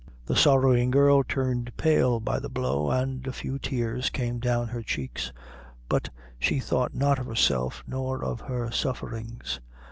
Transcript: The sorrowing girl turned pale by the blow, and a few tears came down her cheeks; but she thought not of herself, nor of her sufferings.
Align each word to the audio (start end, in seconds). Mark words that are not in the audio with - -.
The 0.25 0.35
sorrowing 0.35 0.89
girl 0.89 1.21
turned 1.21 1.77
pale 1.77 2.19
by 2.19 2.39
the 2.39 2.49
blow, 2.49 2.89
and 2.89 3.27
a 3.27 3.31
few 3.31 3.59
tears 3.59 4.09
came 4.09 4.39
down 4.39 4.69
her 4.69 4.81
cheeks; 4.81 5.31
but 5.87 6.09
she 6.39 6.59
thought 6.59 6.95
not 6.95 7.19
of 7.19 7.27
herself, 7.27 7.83
nor 7.85 8.23
of 8.25 8.41
her 8.41 8.71
sufferings. 8.71 9.59